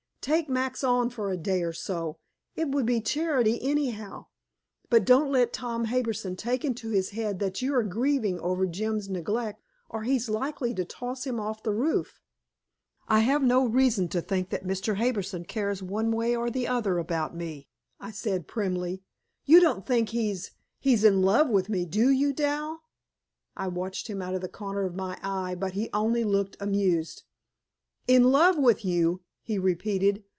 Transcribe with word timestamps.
Take 0.21 0.47
Max 0.47 0.83
on 0.83 1.09
for 1.09 1.31
a 1.31 1.35
day 1.35 1.63
or 1.63 1.73
so; 1.73 2.19
it 2.55 2.69
would 2.69 2.85
be 2.85 3.01
charity 3.01 3.59
anyhow. 3.59 4.27
But 4.87 5.03
don't 5.03 5.31
let 5.31 5.51
Tom 5.51 5.85
Harbison 5.85 6.35
take 6.35 6.63
into 6.63 6.91
his 6.91 7.09
head 7.09 7.39
that 7.39 7.63
you 7.63 7.73
are 7.73 7.81
grieving 7.81 8.39
over 8.39 8.67
Jim's 8.67 9.09
neglect, 9.09 9.63
or 9.89 10.03
he's 10.03 10.29
likely 10.29 10.75
to 10.75 10.85
toss 10.85 11.25
him 11.25 11.39
off 11.39 11.63
the 11.63 11.73
roof." 11.73 12.21
"I 13.07 13.21
have 13.21 13.41
no 13.41 13.65
reason 13.65 14.09
to 14.09 14.21
think 14.21 14.51
that 14.51 14.63
Mr. 14.63 14.97
Harbison 14.97 15.43
cares 15.43 15.81
one 15.81 16.11
way 16.11 16.35
or 16.35 16.51
the 16.51 16.67
other 16.67 16.99
about 16.99 17.35
me," 17.35 17.67
I 17.99 18.11
said 18.11 18.47
primly. 18.47 19.01
"You 19.45 19.59
don't 19.59 19.87
think 19.87 20.09
he's 20.09 20.51
he's 20.79 21.03
in 21.03 21.23
love 21.23 21.49
with 21.49 21.67
me, 21.67 21.83
do 21.83 22.11
you, 22.11 22.31
Dal?" 22.31 22.83
I 23.57 23.69
watched 23.69 24.07
him 24.07 24.21
out 24.21 24.35
of 24.35 24.41
the 24.41 24.47
corner 24.49 24.83
of 24.85 24.93
my 24.93 25.17
eye, 25.23 25.55
but 25.55 25.73
he 25.73 25.89
only 25.91 26.23
looked 26.23 26.57
amused. 26.59 27.23
"In 28.07 28.25
love 28.25 28.59
with 28.59 28.85
you!" 28.85 29.21
he 29.43 29.57
repeated. 29.57 30.23